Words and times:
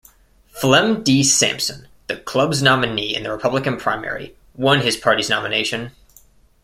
Flem 0.47 1.03
D. 1.03 1.21
Sampson, 1.21 1.87
the 2.07 2.17
Club's 2.17 2.63
nominee 2.63 3.15
in 3.15 3.21
the 3.21 3.31
Republican 3.31 3.77
primary, 3.77 4.35
won 4.55 4.81
his 4.81 4.97
party's 4.97 5.29
nomination. 5.29 5.91